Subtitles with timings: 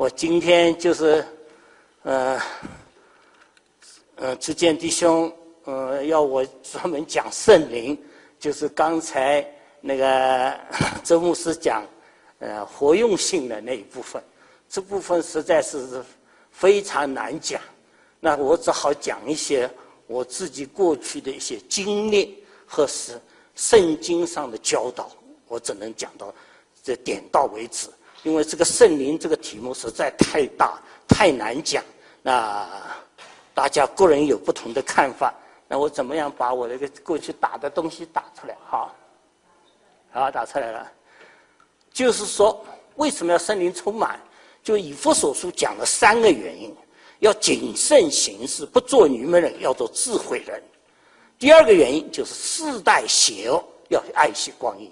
[0.00, 1.22] 我今天就是，
[2.04, 2.40] 呃，
[4.14, 5.30] 呃，志坚弟兄，
[5.64, 8.02] 呃，要我专门讲圣灵，
[8.38, 9.46] 就是刚才
[9.82, 10.58] 那个
[11.04, 11.84] 周牧师讲，
[12.38, 14.24] 呃，活用性的那一部分，
[14.70, 16.02] 这部分实在是
[16.50, 17.60] 非常难讲。
[18.20, 19.70] 那我只好讲一些
[20.06, 23.20] 我自己过去的一些经历和是
[23.54, 25.10] 圣经上的教导，
[25.46, 26.34] 我只能讲到
[26.82, 27.86] 这点到为止。
[28.22, 30.78] 因为这个圣灵这个题目实在太大
[31.08, 31.82] 太难讲，
[32.22, 32.68] 那
[33.54, 35.34] 大家个人有不同的看法。
[35.66, 38.56] 那我怎么样把我那个过去打的东西打出来？
[38.66, 38.94] 好，
[40.10, 40.92] 好打出来了。
[41.92, 42.64] 就是说，
[42.96, 44.20] 为什么要圣灵充满？
[44.62, 46.76] 就以佛所书讲了三个原因：
[47.20, 50.62] 要谨慎行事，不做愚昧人，要做智慧人。
[51.38, 54.90] 第二个原因就是世代邪恶，要爱惜光阴。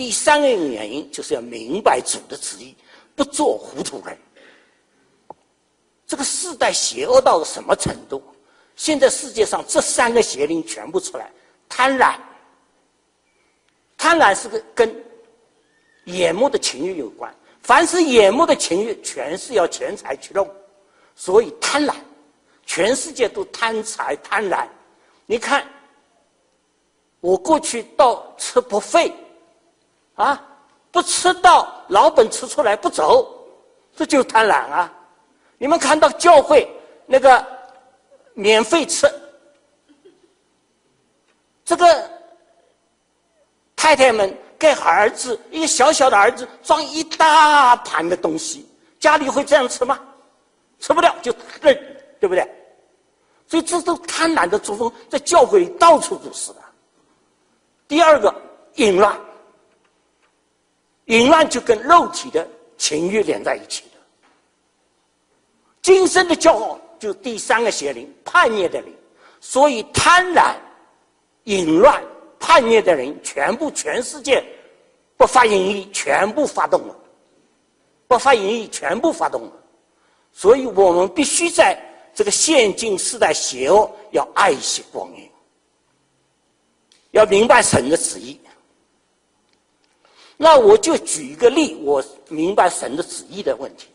[0.00, 2.74] 第三个原因就是要明白主的旨意，
[3.14, 4.16] 不做糊涂人。
[6.06, 8.22] 这个世代邪恶到了什么程度？
[8.76, 11.30] 现在世界上这三个邪灵全部出来：
[11.68, 12.14] 贪婪，
[13.98, 14.90] 贪婪是个跟
[16.06, 17.30] 眼目的情欲有关。
[17.60, 20.50] 凡是眼目的情欲，全是要钱财去弄，
[21.14, 21.94] 所以贪婪，
[22.64, 24.66] 全世界都贪财贪婪。
[25.26, 25.62] 你看，
[27.20, 29.12] 我过去到吃不费。
[30.20, 30.40] 啊，
[30.90, 33.26] 不吃到老本吃出来不走，
[33.96, 34.92] 这就贪婪啊！
[35.56, 36.68] 你们看到教会
[37.06, 37.44] 那个
[38.34, 39.10] 免费吃，
[41.64, 42.10] 这个
[43.74, 49.98] 太太们给儿子一个小小的儿子装一大盘的东西，家里会这样吃吗？
[50.78, 51.32] 吃不了就
[51.62, 51.74] 扔，
[52.20, 52.46] 对不对？
[53.46, 56.60] 所以这都贪婪的作风，在教会到处都是的。
[57.88, 58.34] 第二个，
[58.74, 59.18] 淫乱。
[61.10, 62.46] 淫乱就跟肉体的
[62.78, 63.98] 情欲连在一起的，
[65.82, 68.94] 今生的骄傲就第三个邪灵叛逆的灵，
[69.40, 70.54] 所以贪婪、
[71.44, 72.00] 淫乱、
[72.38, 74.40] 叛逆的人，全部全世界
[75.16, 76.94] 不发淫意，全部发动了，
[78.06, 79.52] 不发淫意，全部发动了，
[80.32, 81.76] 所以我们必须在
[82.14, 85.28] 这个现今时代邪恶，要爱惜光阴，
[87.10, 88.40] 要明白神的旨意。
[90.42, 93.88] 那我就举一个例，我明白神的旨意的问题。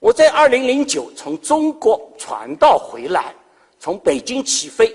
[0.00, 3.34] 我在二零零九从中国传道回来，
[3.80, 4.94] 从北京起飞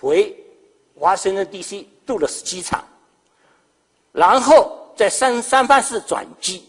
[0.00, 0.36] 回
[0.98, 2.84] 华盛顿 DC 杜勒斯机场，
[4.10, 6.68] 然后在三三藩市转机。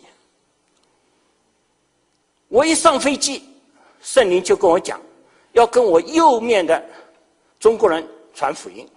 [2.47, 3.43] 我一上飞机，
[4.03, 5.01] 圣灵就跟我讲，
[5.53, 6.79] 要跟我右面的
[7.59, 8.87] 中国人传福音。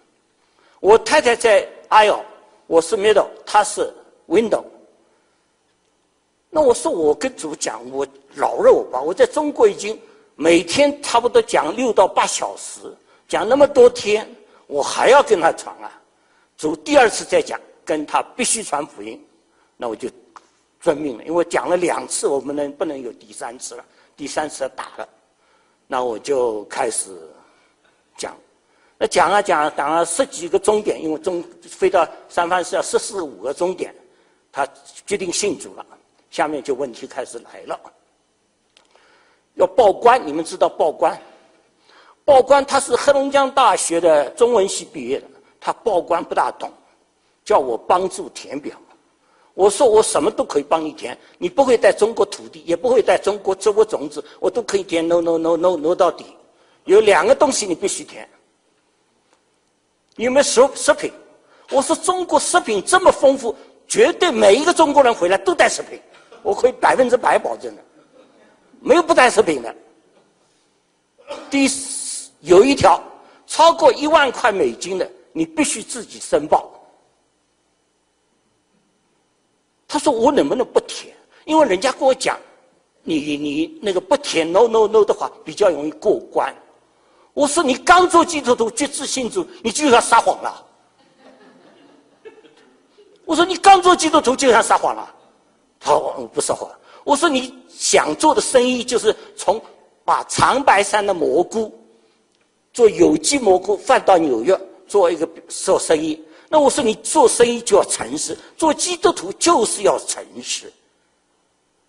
[0.80, 2.20] 我太太在 aisle，
[2.66, 3.90] 我是 middle，她是。
[4.28, 4.62] window，
[6.50, 8.06] 那我说我跟主讲，我
[8.36, 9.98] 老肉吧，我在中国已经
[10.36, 12.80] 每天差不多讲六到八小时，
[13.26, 14.28] 讲那么多天，
[14.66, 15.90] 我还要跟他传啊。
[16.56, 19.22] 主第二次再讲，跟他必须传福音，
[19.76, 20.08] 那我就
[20.80, 23.84] 遵命了，因为讲了两次，我们能不能有第三次了？
[24.16, 25.08] 第三次打了，
[25.86, 27.10] 那我就开始
[28.16, 28.36] 讲。
[28.98, 33.94] 那讲啊讲啊，讲了十几个钟点，因为中飞到三藩市要十四五个钟点。
[34.52, 34.66] 他
[35.06, 35.84] 决定信主了，
[36.30, 37.78] 下面就问题开始来了。
[39.54, 41.20] 要报关，你们知道报关？
[42.24, 45.26] 报关他是黑龙江大学的中文系毕业的，
[45.58, 46.70] 他报关不大懂，
[47.44, 48.76] 叫我帮助填表。
[49.54, 55.06] 我说我什么都可以帮你填，你不会带中国土地，也不会带中国植物种子，我都可以填。
[55.08, 56.26] No no no no no 到底。
[56.84, 58.28] 有两个东西你必须填，
[60.16, 61.12] 有没有食食品？
[61.70, 63.54] 我说中国食品这么丰富。
[63.88, 65.98] 绝对每一个中国人回来都带食品，
[66.42, 67.82] 我可以百分之百保证的，
[68.80, 69.74] 没有不带食品的。
[71.50, 73.02] 第四有一条，
[73.46, 76.70] 超过一万块美金的，你必须自己申报。
[79.86, 81.16] 他说我能不能不填？
[81.46, 82.38] 因为人家跟我讲，
[83.02, 86.54] 你你那个不填 no no no 的话，比较容易过关。
[87.32, 90.66] 我说你刚做基督徒，决志信主，你就要撒谎了。
[93.28, 95.14] 我说你刚做基督徒就想撒谎了，
[95.78, 96.66] 他说我不撒谎。
[97.04, 99.60] 我说你想做的生意就是从
[100.02, 101.70] 把长白山的蘑菇
[102.72, 106.24] 做有机蘑菇放到纽约做一个做生意。
[106.48, 110.72] 那我说你做生意就要诚实，做基督徒就是要诚实。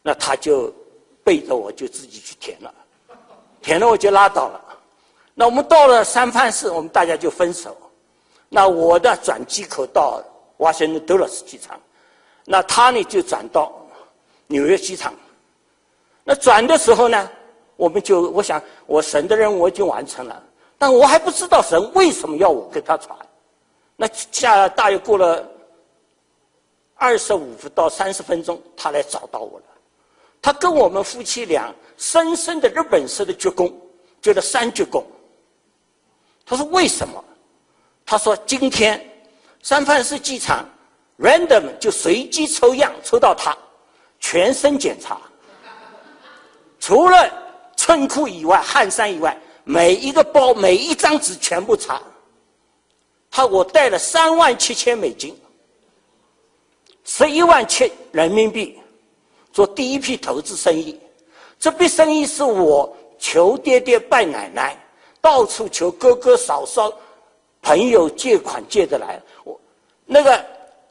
[0.02, 0.74] 那他就
[1.24, 2.74] 背着我就自己去填了，
[3.62, 4.62] 填了我就拉倒了。
[5.34, 7.78] 那我们到了三藩市，我们大家就分手。
[8.50, 10.22] 那我的转机口到。
[10.60, 11.80] 华盛顿德勒斯机场，
[12.44, 13.72] 那他呢就转到
[14.48, 15.14] 纽约机场。
[16.26, 17.32] 那转的时候呢，
[17.78, 20.44] 我们就我想，我神的任务我已经完成了，
[20.78, 23.18] 但我还不知道神为什么要我给他传。
[23.96, 25.50] 那下大约过了
[26.96, 29.66] 二十五到三十分钟，他来找到我了。
[30.42, 33.74] 他跟我们夫妻俩深深的日本式的鞠躬，
[34.22, 35.02] 鞠了三鞠躬。
[36.46, 37.24] 他说为什么？
[38.06, 39.00] 他说今天
[39.62, 40.68] 三藩市机场
[41.20, 43.56] random 就随机抽样抽到他，
[44.20, 45.20] 全身检查，
[46.80, 47.30] 除了
[47.76, 52.02] 衬裤以外、汗衫以外，每一个包、每一张纸全部查。
[53.32, 55.40] 他我带了三万七千美金，
[57.04, 58.80] 十一万七人民币，
[59.54, 61.00] 做第一批投资生意。
[61.60, 64.78] 这笔生意是我求爹爹拜奶奶。
[65.22, 66.90] 到处求哥哥嫂嫂、
[67.62, 69.60] 朋友借款借得来，我
[70.06, 70.46] 那个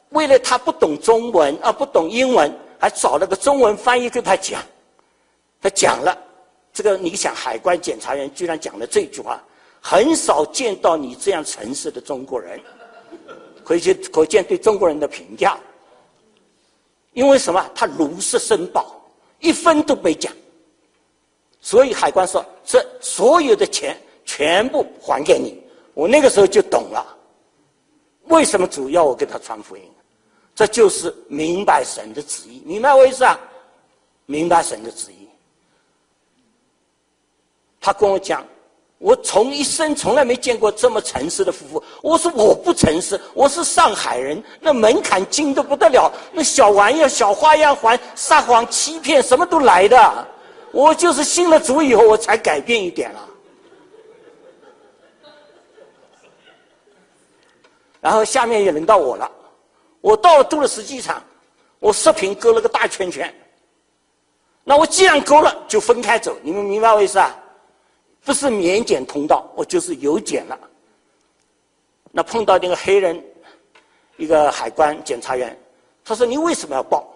[0.09, 4.61] 为了他不懂中文啊，不懂英文，还找了个中文翻译给他讲。
[5.61, 6.17] 他讲了，
[6.73, 9.43] 这个你想，海关检查员居然讲了这句话，
[9.81, 12.59] 很少见到你这样诚实的中国人，
[13.63, 15.57] 可见可见对中国人的评价。
[17.13, 17.69] 因为什么？
[17.73, 18.95] 他如实申报，
[19.39, 20.31] 一分都没讲，
[21.59, 23.97] 所以海关说这所有的钱。
[24.25, 25.59] 全部还给你，
[25.93, 27.05] 我那个时候就懂了，
[28.25, 29.83] 为什么主要我给他传福音？
[30.55, 33.39] 这就是明白神的旨意，明白我意思啊？
[34.25, 35.27] 明白神的旨意。
[37.79, 38.45] 他跟我讲，
[38.97, 41.83] 我从一生从来没见过这么诚实的夫妇。
[42.01, 50.27] 我说我不诚实，我是上海人，那门槛精的不得了，那小玩意儿、小花样还撒谎、欺骗，什么都来的。
[50.71, 53.28] 我就是信了主以后，我才改变一点了。
[58.01, 59.29] 然后下面也轮到我了，
[60.01, 61.21] 我到了杜勒斯机场，
[61.79, 63.33] 我视频勾了个大圈圈。
[64.63, 67.35] 那我既然勾了，就分开走，你们明白我意思啊？
[68.23, 70.59] 不是免检通道，我就是有检了。
[72.11, 73.21] 那碰到那个黑人，
[74.17, 75.57] 一个海关检查员，
[76.05, 77.07] 他说：“你为什么要报？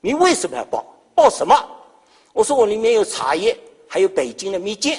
[0.00, 0.84] 你为什么要报？
[1.14, 1.54] 报什么？”
[2.32, 3.56] 我说：“我里面有茶叶，
[3.86, 4.98] 还有北京的蜜饯，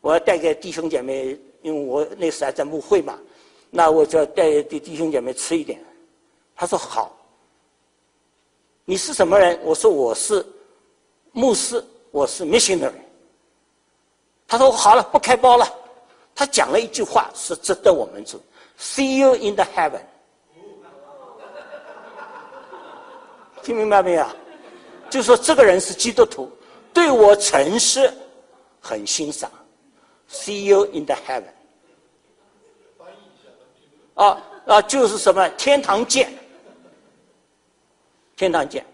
[0.00, 1.38] 我要带给弟兄姐妹。”
[1.68, 3.18] 因为我那时还在牧会嘛，
[3.68, 5.78] 那我就要带弟弟兄姐妹吃一点。
[6.56, 7.14] 他说好。
[8.86, 9.60] 你是什么人？
[9.62, 10.44] 我说我是
[11.32, 12.90] 牧师，我是 missionary。
[14.46, 15.70] 他说好了，不开包了。
[16.34, 18.40] 他讲了一句话是值得我们做
[18.78, 20.00] ：See you in the heaven。
[23.62, 24.26] 听明白没有？
[25.10, 26.50] 就说这个人是基督徒，
[26.94, 28.10] 对我诚实，
[28.80, 29.50] 很欣赏。
[30.30, 31.57] See you in the heaven。
[34.18, 34.36] 啊
[34.66, 36.32] 啊，就是什么天堂见，
[38.36, 38.84] 天堂见，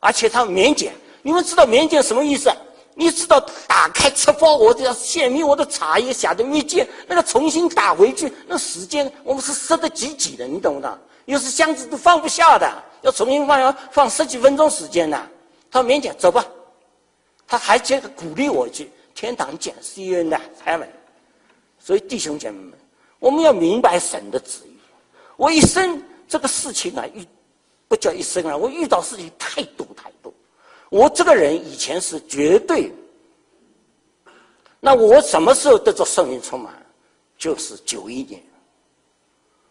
[0.00, 0.92] 而且他免检。
[1.22, 2.50] 你们知道免检什么意思？
[2.94, 3.38] 你知道
[3.68, 10.98] 打开吃包，我要显明我的茶叶下的蜜饯，那个重新打回去，那时间我们是塞得挤挤的，你懂不懂？
[11.26, 12.66] 有时箱子都放不下的，
[13.02, 15.28] 要重新放，要放十几分钟时间的。
[15.70, 16.46] 他免检，走吧。
[17.46, 18.90] 他还接着鼓励我去。
[19.14, 20.30] 天堂见，See you in
[20.64, 20.88] heaven。
[21.78, 22.72] 所以弟兄姐妹们，
[23.18, 24.76] 我们要明白神的旨意。
[25.36, 27.26] 我一生这个事情啊，遇
[27.88, 30.32] 不叫一生啊，我遇到事情太多太多。
[30.88, 32.92] 我这个人以前是绝对，
[34.80, 36.72] 那我什么时候得着圣灵充满？
[37.38, 38.42] 就是九一年。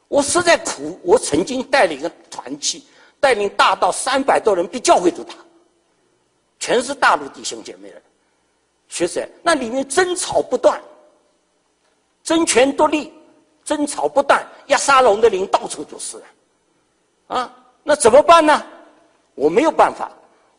[0.08, 2.86] 我实在苦，我曾经带领一个团契，
[3.20, 5.34] 带领大到三百多人，比教会都大，
[6.60, 8.01] 全是大陆弟兄姐妹人。
[8.88, 10.79] 学生，那里面争吵不断，
[12.24, 13.12] 争权夺利，
[13.65, 16.22] 争吵不断，压沙龙的灵到处都是，
[17.27, 17.53] 啊，
[17.84, 18.65] 那怎么办呢？
[19.34, 20.10] 我没有办法，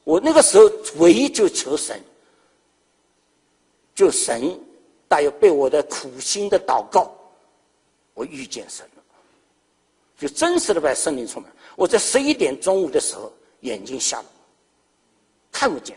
[0.05, 1.99] 我那个时候唯一就求神，
[3.95, 4.61] 就神，
[5.09, 7.11] 大约被我的苦心的祷告，
[8.13, 9.03] 我遇见神了，
[10.19, 11.51] 就真实的把圣灵充满。
[11.77, 14.27] 我在十一点中午的时候，眼睛瞎了，
[15.51, 15.97] 看不见。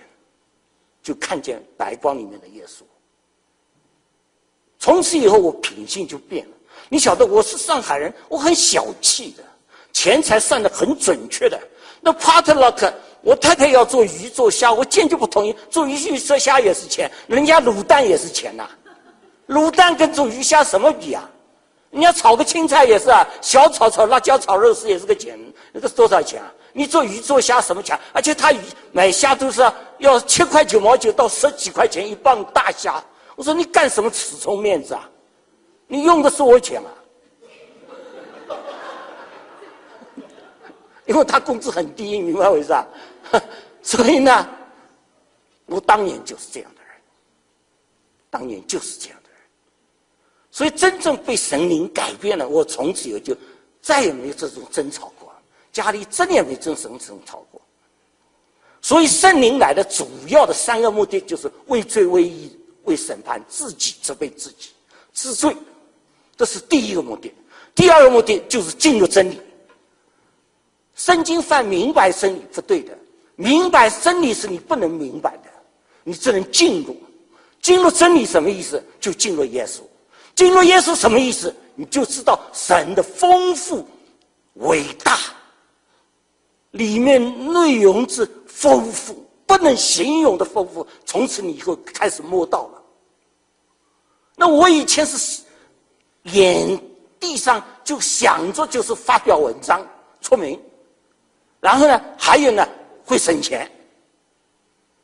[1.01, 2.81] 就看见白光里面的耶稣。
[4.77, 6.55] 从此以后，我品性就变了。
[6.89, 9.43] 你晓得，我是上海人，我很小气的，
[9.93, 11.59] 钱财算的很准确的。
[12.01, 15.55] 那 Partlock，我太太要做鱼做虾，我坚决不同意。
[15.69, 18.67] 做鱼鱼做虾也是钱，人家卤蛋也是钱呐。
[19.49, 21.29] 卤蛋跟做鱼虾什么比啊？
[21.91, 25.37] 人家炒个青菜也是啊，小炒炒辣椒炒肉丝也是个钱，
[25.71, 26.51] 那个多少钱啊？
[26.71, 27.99] 你做鱼做虾什么钱？
[28.13, 28.59] 而且他鱼
[28.91, 29.61] 买虾都是
[29.97, 33.03] 要七块九毛九到十几块钱一磅大虾。
[33.35, 35.09] 我说你干什么死充面子啊？
[35.91, 36.93] 你用的是我钱啊？
[41.07, 42.87] 因为他工资很低，明白我意思啊？
[43.81, 44.47] 所以呢，
[45.65, 46.91] 我当年就是这样的人，
[48.29, 49.39] 当年就是这样的人。
[50.51, 53.35] 所以真正被神灵改变了，我从此以后就
[53.81, 55.33] 再也没有这种争吵过，
[55.71, 57.59] 家里真也没这种争吵过。
[58.79, 64.69] 所以圣灵来的主要的三个目的，就是为罪、为义、为审判自己，责备自己，
[65.11, 65.57] 治罪，
[66.39, 67.33] 这是第一个目的。
[67.75, 69.37] 第二个目的就是进入真理。
[70.95, 72.97] 圣经犯明白真理不对的，
[73.35, 75.49] 明白真理是你不能明白的，
[76.01, 76.95] 你只能进入。
[77.61, 78.81] 进入真理什么意思？
[79.01, 79.81] 就进入耶稣。
[80.33, 81.53] 进入耶稣什么意思？
[81.75, 83.85] 你就知道神的丰富、
[84.53, 85.17] 伟大，
[86.71, 90.87] 里面内容之丰富不能形容的丰富。
[91.05, 92.81] 从此你以后开始摸到了。
[94.37, 95.41] 那我以前是
[96.23, 96.79] 眼
[97.19, 99.85] 地上就想着就是发表文章
[100.21, 100.59] 出名，
[101.59, 102.67] 然后呢，还有呢
[103.05, 103.69] 会省钱。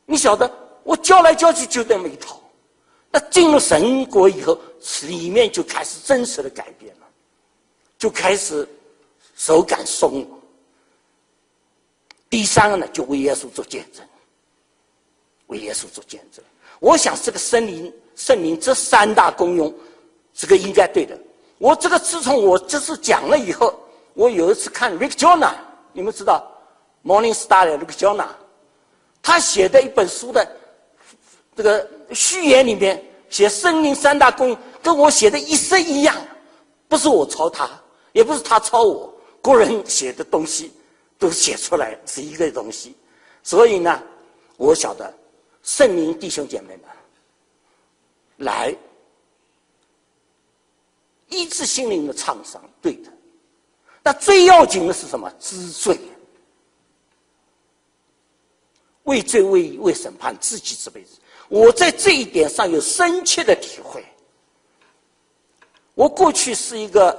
[0.05, 0.51] 你晓得，
[0.83, 2.41] 我教来教去就这么一套。
[3.11, 4.59] 那进入神国以后，
[5.03, 7.07] 里面就开始真实的改变了，
[7.97, 8.67] 就开始
[9.35, 10.27] 手感松了。
[12.29, 14.05] 第三个呢，就为耶稣做见证，
[15.47, 16.43] 为耶稣做见证。
[16.79, 19.73] 我想这个圣灵，圣灵这三大功用，
[20.35, 21.17] 这个应该对的。
[21.57, 23.73] 我这个自从我这次讲了以后，
[24.13, 25.53] 我有一次看 Rick Joyner，
[25.93, 26.45] 你们知道
[27.03, 28.27] Morning Star 的 Rick Joyner，
[29.23, 30.45] 他写的一本书的。
[31.55, 36.13] 这个序言里面写圣灵三大功用，跟我写的一式一样，
[36.89, 37.69] 不是我抄他，
[38.11, 40.73] 也不是他抄我，个人写的东西
[41.17, 42.93] 都写出来是一个东西，
[43.41, 44.03] 所以呢，
[44.57, 45.13] 我晓得
[45.63, 46.79] 圣灵弟兄姐妹们
[48.35, 48.75] 来
[51.29, 53.11] 医治心灵的创伤，对的，
[54.03, 55.31] 那最要紧的是什么？
[55.39, 55.99] 知罪，
[59.03, 61.17] 畏罪畏畏审判自己这辈子。
[61.47, 64.05] 我在这一点上有深切的体会。
[65.93, 67.17] 我过去是一个，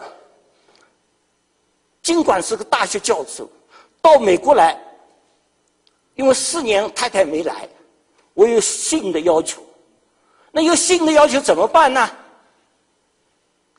[2.02, 3.48] 尽管是个大学教授，
[4.02, 4.78] 到美国来，
[6.14, 7.68] 因为四年太太没来，
[8.34, 9.62] 我有性的要求。
[10.52, 12.10] 那有性的要求怎么办呢？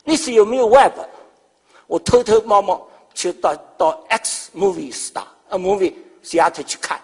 [0.08, 0.94] 那时有没有 Web？
[1.86, 5.92] 我偷偷摸摸去到到 X Movie Star 呃 Movie
[6.24, 6.98] Theater 去看。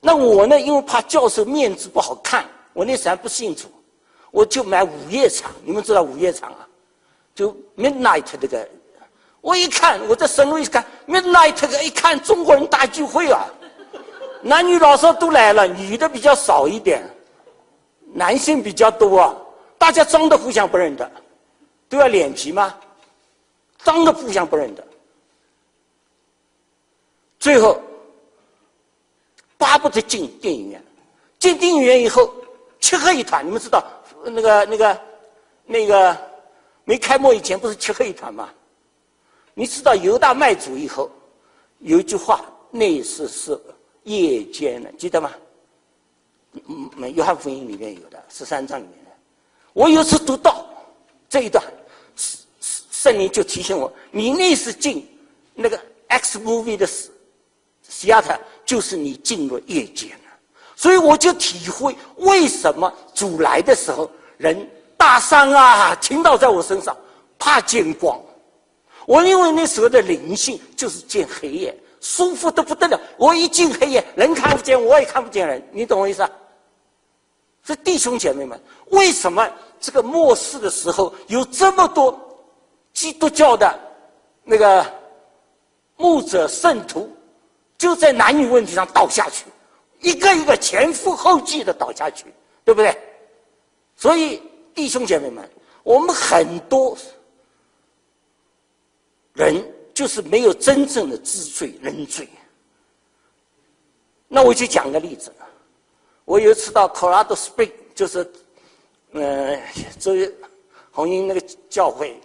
[0.00, 0.60] 那我呢？
[0.60, 3.68] 因为怕教授面子不好看，我那时还不信主，
[4.32, 5.52] 我就买午夜场。
[5.64, 6.66] 你们知道午夜场啊？
[7.36, 8.68] 就 midnight 这个，
[9.40, 13.46] 我一看，我在神路一看 midnight 这个，一看中国人大聚会啊，
[14.42, 17.08] 男女老少都来了，女的比较少一点，
[18.12, 19.36] 男性比较多啊。
[19.78, 21.08] 大家装的互相不认得，
[21.88, 22.74] 都要脸皮吗？
[23.78, 24.86] 装的互相不认得，
[27.38, 27.80] 最后。
[29.56, 30.84] 巴不得进电影院，
[31.38, 32.30] 进电影院以后，
[32.80, 33.46] 漆黑一团。
[33.46, 33.82] 你们知道
[34.24, 35.00] 那个那个
[35.64, 36.16] 那个
[36.84, 38.50] 没开幕以前不是漆黑一团吗？
[39.54, 41.10] 你知道犹大卖主以后
[41.78, 43.58] 有一句话，那是是
[44.02, 45.32] 夜间的，记得吗？
[46.52, 49.10] 嗯，《约翰福音》里面有的十三章里面的。
[49.72, 50.66] 我有次读到
[51.34, 51.64] 这一段，
[52.14, 55.04] 圣圣灵就提醒我：你那是进
[55.52, 55.76] 那个
[56.06, 57.10] X movie 的死
[57.88, 58.38] 西亚特。
[58.64, 60.32] 就是你进入夜间了，
[60.76, 66.96] 所以我就体会为什么主来的时候人大伤啊倾倒在我身上，
[67.38, 68.18] 怕见光。
[69.04, 72.98] 我因为那时候的灵性就是见黑夜，舒服的不得了。
[73.18, 76.30] 我一进黑夜，人看不见，我也看不见人，你懂我意思啊？
[77.62, 78.58] 这弟兄姐妹们，
[78.90, 79.46] 为什么
[79.84, 82.18] 这个末世的时候有这么多
[82.94, 83.78] 基督教的
[84.42, 84.82] 那个
[85.96, 87.14] 牧者圣徒？
[87.76, 89.44] 就在男女问题上倒下去，
[90.00, 92.32] 一个一个前赴后继的倒下去，
[92.64, 92.96] 对不对？
[93.94, 94.40] 所以
[94.74, 95.46] 弟兄姐妹们，
[95.82, 96.96] 我们很多
[99.34, 99.54] 人
[99.92, 102.26] 就是没有真正的知罪认罪。
[104.28, 105.30] 那我就讲个例子，
[106.24, 108.24] 我有一次到 Colorado Spring，就是
[109.14, 109.56] 呃，
[109.98, 110.12] 周
[110.90, 112.20] 红英那个教会，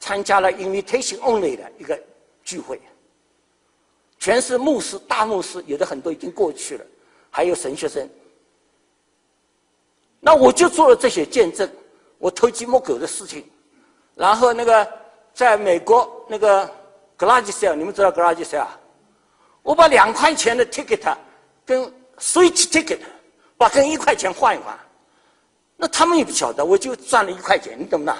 [0.00, 1.98] 参加了 Invitation Only 的一个
[2.42, 2.80] 聚会。
[4.18, 6.84] 全是牧师，大牧师，有的很多已经过去了，
[7.30, 8.08] 还有神学生。
[10.20, 11.70] 那我就做了这些见证，
[12.16, 13.44] 我偷鸡摸狗的事情。
[14.14, 14.90] 然后那个
[15.34, 16.66] 在美国那个
[17.18, 18.66] garage sale，你们知道 garage sale？
[19.62, 21.14] 我把两块钱的 ticket
[21.66, 21.84] 跟
[22.18, 23.00] switch ticket，
[23.58, 24.78] 把跟一块钱换一换。
[25.76, 28.16] 那他们也不晓得，我就赚了一块钱，你懂不懂？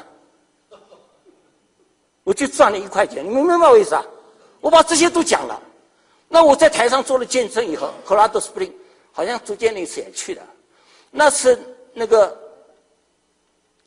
[2.24, 4.04] 我就赚了一块钱，你们明白我意思啊？
[4.60, 5.62] 我把这些都讲了。
[6.28, 8.70] 那我在台上做了见证以后，克拉多斯布林
[9.12, 10.42] 好像朱建那次也去了，
[11.10, 11.58] 那次
[11.94, 12.36] 那个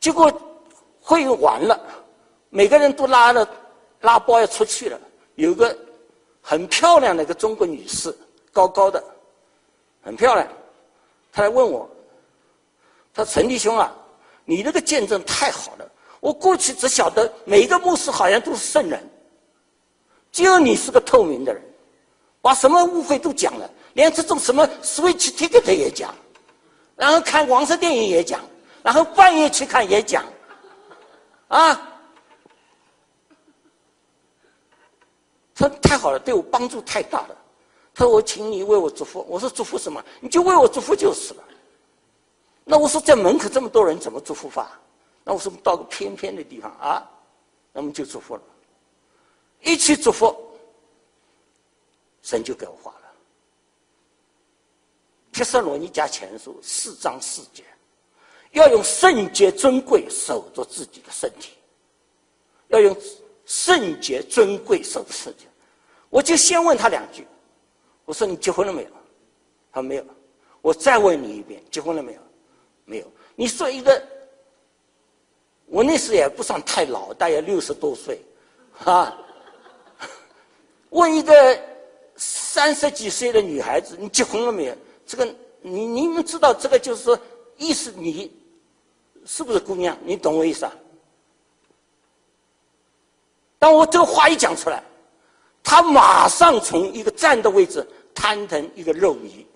[0.00, 0.32] 结果
[1.00, 1.80] 会完了，
[2.50, 3.48] 每个人都拉了
[4.00, 4.98] 拉包要出去了，
[5.36, 5.76] 有个
[6.40, 8.12] 很漂亮的一个中国女士，
[8.52, 9.02] 高高的，
[10.02, 10.48] 很漂亮，
[11.32, 11.88] 他来问我，
[13.12, 13.92] 他说陈弟兄啊，
[14.44, 19.02] 你那个见证太好了，我过去只晓得每一个牧师好像都是圣人，
[20.30, 21.62] 只有你是个透明的人。
[22.44, 26.12] 把什么误会都讲了，连这种什么 switch ticket 也讲，
[26.96, 28.40] 然后看黄色电影也讲，
[28.82, 30.24] 然后半夜去看也讲，
[31.46, 31.88] 啊，
[35.54, 37.36] 他太好了，对我帮助太大了。
[37.94, 40.02] 他说：“我请你为我祝福。”我说：“祝福什么？
[40.20, 41.44] 你就为我祝福就是了。”
[42.64, 44.80] 那我说：“在门口这么多人，怎么祝福法？”
[45.24, 47.08] 那我说：“到个偏偏的地方啊，
[47.72, 48.42] 那么就祝福了。”
[49.62, 50.36] 一起祝福。
[52.22, 53.12] 神就给我画了。
[55.32, 57.64] 帖撒罗尼迦前书四章四节，
[58.52, 61.54] 要用圣洁尊贵守着自己的身体，
[62.68, 62.96] 要用
[63.44, 65.46] 圣洁尊贵守着身体。
[66.10, 67.26] 我就先问他两句，
[68.04, 68.90] 我说你结婚了没有？
[69.72, 70.04] 他说没有。
[70.60, 72.20] 我再问你一遍，结婚了没有？
[72.84, 73.06] 没有。
[73.34, 74.02] 你说一个，
[75.66, 78.20] 我那时也不算太老，大约六十多岁，
[78.84, 79.16] 啊，
[80.90, 81.72] 问一个。
[82.14, 84.76] 三十几岁的女孩子，你结婚了没有？
[85.06, 85.24] 这个
[85.62, 87.18] 你你们知道这个就是说，
[87.56, 88.30] 意思你
[89.24, 89.96] 是不是姑娘？
[90.04, 90.72] 你懂我意思啊？
[93.58, 94.84] 当我这个话一讲出来，
[95.62, 99.46] 他马上从一个站的位置摊腾一个肉泥。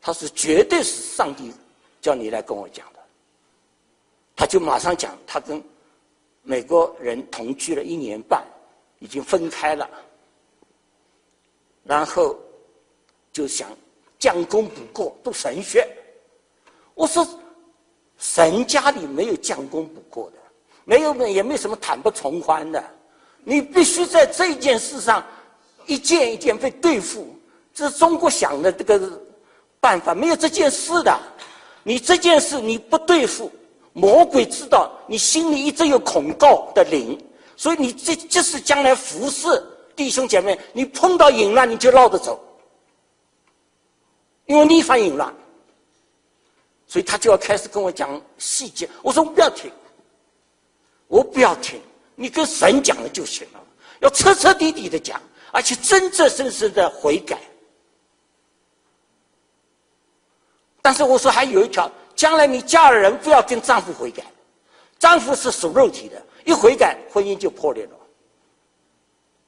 [0.00, 1.52] 他是绝对是上帝
[2.00, 2.98] 叫你来跟我讲的。
[4.34, 5.62] 他就马上讲，他跟
[6.42, 8.44] 美国人同居了一年半，
[8.98, 9.88] 已经分开了。
[11.84, 12.36] 然后
[13.32, 13.70] 就想
[14.18, 15.88] 将功补过，读神学。
[16.94, 17.24] 我说，
[18.18, 20.36] 神家里没有将功补过的，
[20.84, 22.84] 没有也没有什么坦不从宽的。
[23.44, 25.24] 你必须在这件事上
[25.86, 27.36] 一件一件被对付。
[27.74, 29.20] 这是中国想的这个
[29.80, 31.18] 办法，没有这件事的。
[31.82, 33.50] 你这件事你不对付，
[33.92, 37.18] 魔鬼知道你心里一直有恐告的灵，
[37.56, 39.48] 所以你这即使将来服侍。
[39.94, 42.42] 弟兄姐妹，你碰到淫乱你就绕着走，
[44.46, 45.32] 因为你犯淫乱，
[46.86, 48.88] 所以他就要开始跟我讲细节。
[49.02, 49.70] 我说不要听，
[51.08, 51.78] 我不要听，
[52.22, 53.60] 你跟神讲了就行了，
[53.98, 57.36] 要彻彻底底的讲，而且真真正正的悔改。
[60.80, 64.22] 但是我说还有一条，将来你嫁了人不要跟丈夫悔改，
[65.00, 67.96] 丈夫是属肉体的，一悔改婚姻就破裂了。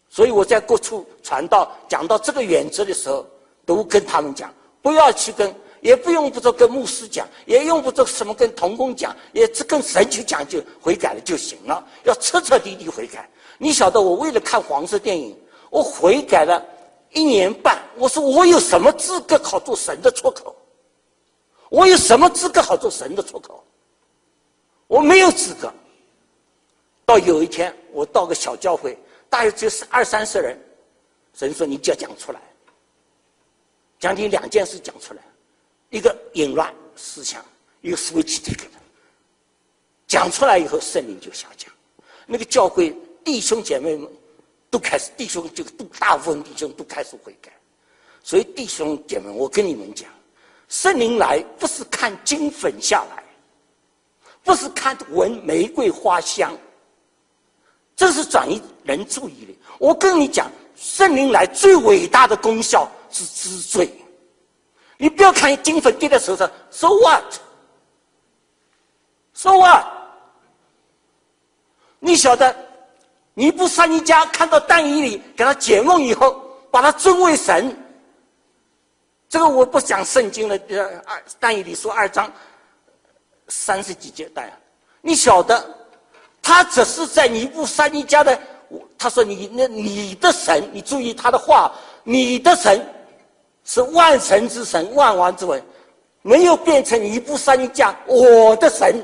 [0.08, 3.24] 所以我在各处传道，讲到这个原则的时候，
[3.64, 11.86] 都跟他们讲，不要去跟，也不用不着跟牧师讲，也用不着什么跟童工讲，也只跟神去讲就悔改了就行了。
[12.04, 13.28] 要彻彻底底悔改。
[13.58, 16.64] 你晓得，我为了看黄色电影，我悔改了
[17.10, 17.78] 一年半。
[17.96, 20.56] 我说我有什么资格好做神的出口？
[21.68, 23.62] 我有什么资格好做神的出口？
[24.86, 25.70] 我没有资格。
[27.04, 28.98] 到有一天，我到个小教会。
[29.28, 30.58] 大约只有二三十人，
[31.34, 32.40] 神说你就要讲出来，
[34.00, 35.20] 讲你两件事讲出来，
[35.94, 37.40] 一个淫乱思想，
[37.80, 38.80] 一个 switch 这个的，
[40.08, 41.72] 讲出来以后圣灵就下降，
[42.26, 44.10] 那个教会弟兄姐妹们
[44.70, 47.52] 都开始，弟兄就都大部分弟兄都开始悔改，
[48.24, 50.10] 所以弟兄姐妹，我跟你们讲，
[50.68, 53.22] 圣灵来不是看金粉下来，
[54.42, 56.58] 不是看闻玫瑰花香。
[57.94, 59.56] 这是转移人注意力。
[59.78, 63.88] 我跟你讲，圣灵来最伟大的功效是知罪。
[65.04, 67.40] 你不要看金粉滴在手上，so what？so
[69.58, 69.84] what？
[71.98, 72.56] 你晓得，
[73.34, 76.40] 尼布三尼家看到但以里给他解梦以后，
[76.70, 77.76] 把他尊为神。
[79.28, 80.58] 这个我不讲圣经了，
[81.06, 82.32] 二但以里说二章
[83.48, 84.50] 三十几节但
[85.02, 85.62] 你晓得。
[86.40, 88.40] 他只是在尼布三尼家的，
[88.96, 91.70] 他说你那你的神，你注意他的话，
[92.04, 92.80] 你的神
[93.64, 95.60] 是万神之神，万王之王，
[96.22, 98.94] 没有变成尼布三家我的神。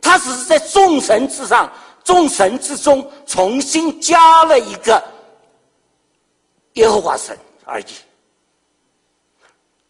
[0.00, 1.70] 他只是在众神之上，
[2.02, 5.02] 众神之中重新加了一个
[6.74, 7.86] 耶和华神而已。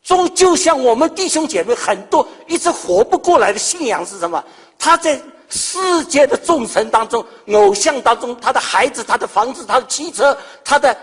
[0.03, 4.45] 中就像我们弟兄姐妹很多一直活不过来的信仰是什么？
[4.79, 5.21] 他在。
[5.51, 10.97] 世界的众神当中，偶像当中，他的孩子、他的房子、他的汽车、他的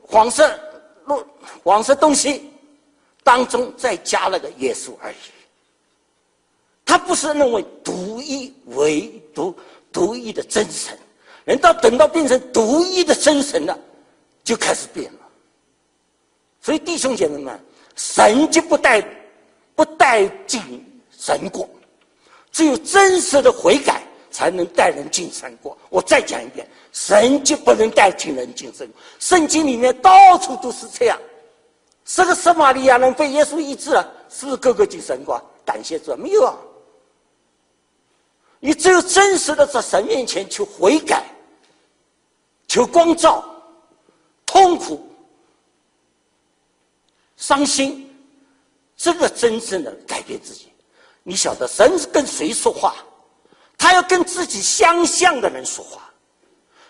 [0.00, 0.58] 黄色
[1.64, 2.50] 路黄色东西
[3.22, 5.16] 当中再加了个耶稣而已。
[6.84, 9.54] 他不是认为独一唯独
[9.92, 10.98] 独一的真神，
[11.44, 13.78] 人到等到变成独一的真神了，
[14.42, 15.18] 就开始变了。
[16.60, 17.58] 所以弟兄姐妹们，
[17.94, 19.00] 神就不带
[19.76, 20.84] 不带进
[21.16, 21.68] 神国，
[22.50, 25.78] 只有真实的悔改才能带人进神国。
[25.90, 28.90] 我再讲一遍，神就不能带进人进神。
[29.20, 31.16] 圣经里面到处都是这样。
[32.12, 35.40] 这个撒玛利亚人被耶稣医治了，是不是个个进神国？
[35.64, 36.56] 感谢主，没有啊。
[38.58, 41.24] 你只有真实的在神面前求悔改、
[42.66, 43.44] 求光照、
[44.44, 45.08] 痛苦、
[47.36, 48.12] 伤心，
[48.96, 50.66] 这个真正的改变自己。
[51.22, 52.96] 你晓得，神是跟谁说话？
[53.78, 56.10] 他要跟自己相像的人说话。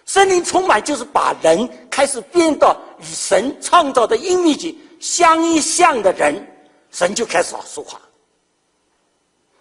[0.06, 6.46] 森灵充满，就是把人开始变到与神创造的阴密境相一像的人，
[6.92, 8.00] 神就开始说话。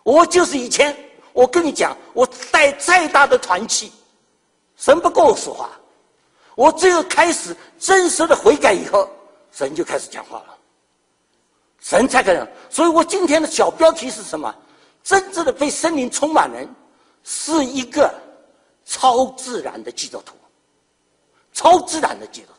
[0.03, 0.95] 我就是以前。
[1.31, 3.91] 我跟你讲，我带再大的团契，
[4.75, 5.69] 神不跟我说话。
[6.55, 9.07] 我只有开始真实的悔改以后，
[9.51, 10.57] 神就开始讲话了。
[11.79, 12.45] 神才可能。
[12.69, 14.53] 所以我今天的小标题是什么？
[15.01, 16.67] 真正的被森灵充满人，
[17.23, 18.13] 是一个
[18.83, 20.35] 超自然的基督徒。
[21.53, 22.47] 超自然的基督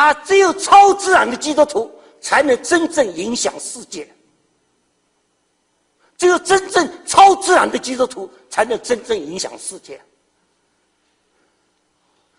[0.00, 4.10] 他只有超自然的基督徒，才能真正影响世界。
[6.16, 10.00] 只有真正超自然的基督徒，才能真正影响世界。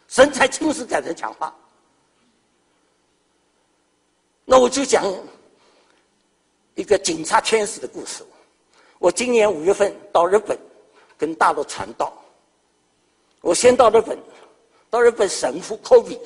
[0.08, 1.56] 神才亲自改人讲话。
[4.44, 5.06] 那我就讲
[6.74, 8.26] 一个警察天使的故事。
[8.98, 10.58] 我今年五月份到日本
[11.16, 12.12] 跟大陆传道。
[13.42, 14.18] 我先到日本，
[14.90, 16.18] 到日本神父 Kobe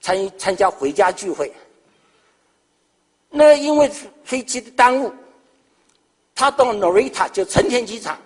[0.00, 1.52] 参与参加回家聚会。
[3.30, 3.90] 那因为
[4.24, 5.12] 飞机的耽误。
[6.40, 8.16] 他到 Norita 就成田机场，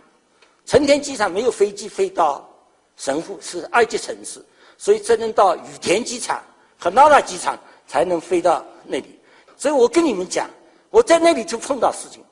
[0.67, 2.47] 成田机场没有飞机飞到
[2.95, 4.45] 神户是二级城市，
[4.77, 6.45] 所以只能到羽田机场
[6.79, 9.19] 和 Nara 机场才能飞到那里。
[9.57, 10.47] 所以我跟你们讲，
[10.91, 12.23] 我在那里就碰到事情。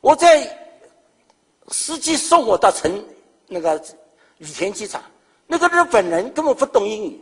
[0.00, 0.44] 我在
[1.68, 3.00] 司机送我到成
[3.46, 3.80] 那个
[4.38, 5.00] 羽田机场，
[5.46, 7.20] 那个日本人根本不懂英语，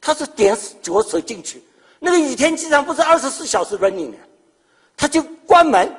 [0.00, 1.62] 他是点脚手进去，
[1.98, 4.16] 那个羽田机场不是二十四小时 running 的，
[4.96, 5.94] 他就关门。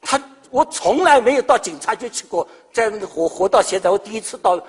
[0.00, 4.60] 他我从来没有到警察局去过，在活活到现在，我第一次到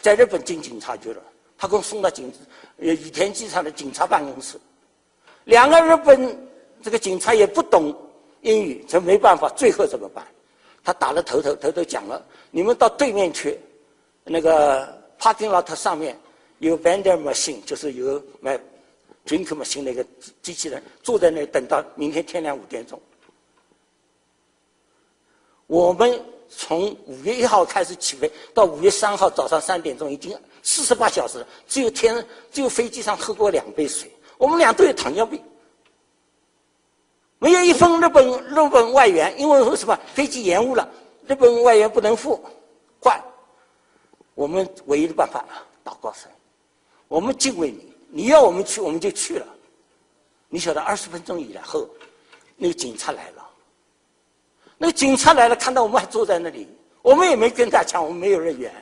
[0.00, 1.22] 在日本进警察局了。
[1.58, 2.32] 他给我送到警
[2.78, 4.60] 呃羽田机场的警察办公室，
[5.44, 6.48] 两个日本
[6.82, 7.94] 这个警察也不懂
[8.42, 10.24] 英语，这没办法，最后怎么办？
[10.84, 13.58] 他打了头头头头讲了，你们到对面去，
[14.22, 14.86] 那个
[15.18, 16.16] parking lot 上面
[16.58, 18.58] 有 vendor machine，就是有卖
[19.26, 20.04] drink machine 那个
[20.42, 23.00] 机器人，坐在那等到明天天亮五点钟。
[25.66, 31.48] 我们从五月一号开始起飞，到五月三号早上三点钟，已经四十八小时了。
[31.66, 34.10] 只有天，只有飞机上喝过两杯水。
[34.38, 35.42] 我们俩都有糖尿病，
[37.38, 39.98] 没有一分日本日本外援，因为为什么？
[40.14, 40.88] 飞机延误了，
[41.26, 42.40] 日本外援不能付，
[43.00, 43.20] 换。
[44.34, 45.44] 我们唯一的办法，
[45.82, 46.30] 祷告神，
[47.08, 49.46] 我们敬畏你，你要我们去，我们就去了。
[50.48, 51.88] 你晓得，二十分钟以后，
[52.56, 53.46] 那个警察来了。
[54.78, 56.68] 那个警察来了，看到我们还坐在那里，
[57.02, 58.72] 我们也没跟他讲，我们没有人员。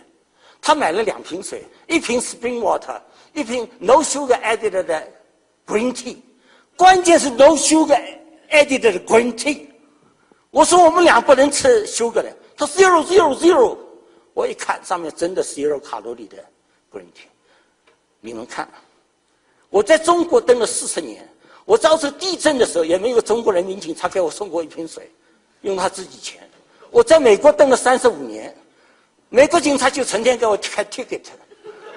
[0.60, 2.98] 他买了两瓶水，一瓶 Spring Water，
[3.34, 5.12] 一瓶 No Sugar Added 的
[5.66, 6.16] Green Tea。
[6.76, 8.02] 关键是 No Sugar
[8.50, 9.66] Added 的 Green Tea。
[10.50, 13.76] 我说我们俩不能吃 sugar 的，他 Zero Zero Zero。
[14.32, 16.36] 我一看上面真的 Zero 卡路里的
[16.90, 17.28] Green Tea。
[18.24, 18.66] 你们看，
[19.68, 21.28] 我在中国登了四十年，
[21.66, 25.10] 我遭受地震的时候也没有中国人民警察给我送过一瓶水。
[25.60, 26.40] 用他自己钱，
[26.90, 28.56] 我在美国蹲了三十五年，
[29.28, 31.20] 美国警察就成天给我开 ticket，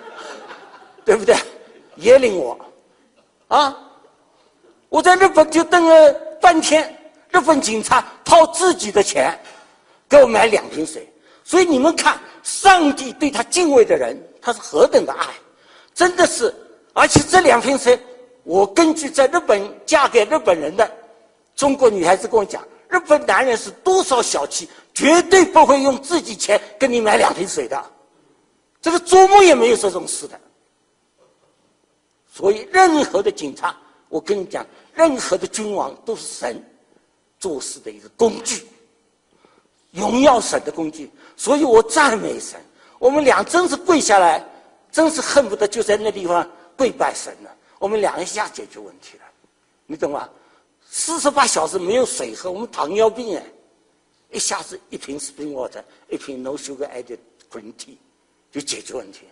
[1.06, 1.34] 对不对？
[1.96, 2.60] 也领我，
[3.48, 3.78] 啊！
[4.90, 6.94] 我在日本就蹲了半天，
[7.32, 9.34] 日本警察掏自己的钱
[10.10, 11.10] 给我买两瓶水。
[11.46, 15.28] 所以你们看，上帝对他敬畏的人，他是何等的爱，
[15.98, 16.54] 真的是！
[16.94, 18.00] 而且这两瓶水，
[18.44, 20.88] 我根据在日本嫁给日本人的
[21.56, 22.64] 中国女孩子跟我讲。
[22.88, 27.84] 日本男人是多少小气，绝对不会用自己钱给你买两瓶水的，
[28.80, 30.40] 这个做梦也没有这种事的。
[32.32, 33.76] 所以，任何的警察，
[34.08, 36.64] 我跟你讲，任何的君王都是神
[37.40, 38.66] 做事的一个工具，
[39.92, 41.12] 荣耀神的工具。
[41.36, 42.60] 所以我赞美神。
[43.00, 44.44] 我们俩真是跪下来，
[44.98, 47.56] 真是恨不得就在那地方跪拜神了。
[47.78, 49.24] 我们两一下解决问题了，
[49.86, 50.28] 你懂吗？
[50.90, 53.44] 四十八小时没有水喝，我们糖尿病哎，
[54.32, 57.20] 一下子一瓶 Spring Water，一瓶 No Sugar Added
[57.52, 57.96] Green Tea，
[58.52, 59.28] 就解决问题。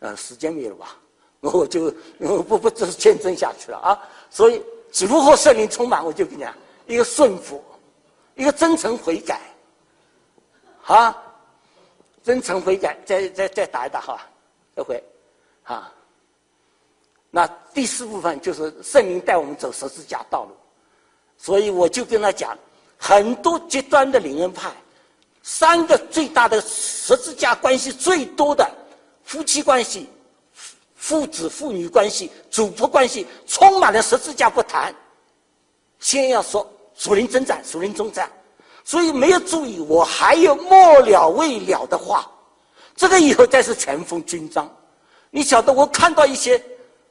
[0.00, 0.96] 呃，时间没有吧？
[1.42, 4.02] 我就不不，这是见证下去了啊！
[4.28, 4.60] 所以，
[5.06, 6.52] 如何圣灵充满，我就跟你讲，
[6.88, 7.62] 一个顺服，
[8.34, 9.40] 一个真诚悔改，
[10.86, 11.16] 啊，
[12.24, 14.26] 真诚悔改，再再再打一打哈，
[14.78, 15.02] 再回，
[15.64, 15.92] 啊。
[17.30, 20.56] 那第四部分就是圣灵带我们走十字架道路，
[21.36, 22.56] 所以我就跟他讲，
[22.96, 24.70] 很多极端的灵恩派，
[25.42, 28.66] 三个最大的十字架关系最多的
[29.24, 30.08] 夫妻关系、
[30.94, 34.94] 父子父女关系、主仆关系，充满了十字架不谈，
[35.98, 38.30] 先要说属灵征战、属灵征战，
[38.84, 42.30] 所以没有注意我还有末了未了的话，
[42.98, 44.68] 这个以后再是全封军章，
[45.30, 46.62] 你晓得我看到一些。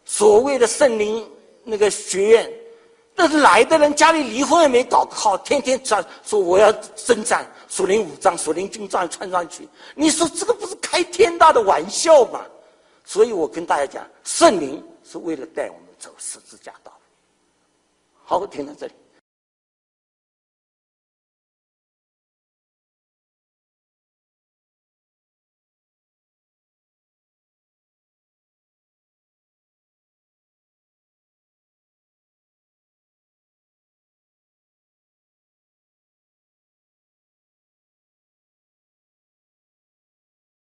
[0.10, 1.30] 所谓的圣灵
[1.66, 2.50] 那个学院，
[3.14, 12.40] 那来的人家里离婚也没搞好，天天传说我要征战，属灵武装、属灵军装穿上去，你说这个不是开天大的玩笑吗？
[13.04, 16.98] 所以我跟大家讲，圣灵是为了带我们走十字架道。
[18.24, 18.94] 好，我停到这里。